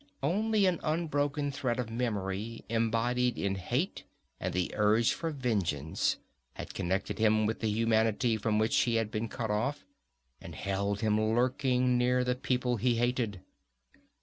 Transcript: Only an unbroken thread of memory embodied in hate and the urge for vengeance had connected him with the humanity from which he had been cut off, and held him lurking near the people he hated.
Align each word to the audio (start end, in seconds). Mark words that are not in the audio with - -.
Only 0.23 0.65
an 0.65 0.79
unbroken 0.81 1.51
thread 1.51 1.79
of 1.79 1.91
memory 1.91 2.65
embodied 2.69 3.37
in 3.37 3.53
hate 3.53 4.03
and 4.39 4.51
the 4.51 4.71
urge 4.73 5.13
for 5.13 5.29
vengeance 5.29 6.17
had 6.55 6.73
connected 6.73 7.19
him 7.19 7.45
with 7.45 7.59
the 7.59 7.69
humanity 7.69 8.35
from 8.35 8.57
which 8.57 8.75
he 8.77 8.95
had 8.95 9.11
been 9.11 9.27
cut 9.29 9.51
off, 9.51 9.85
and 10.41 10.55
held 10.55 11.01
him 11.01 11.21
lurking 11.21 11.99
near 11.99 12.23
the 12.23 12.33
people 12.33 12.77
he 12.77 12.95
hated. 12.95 13.41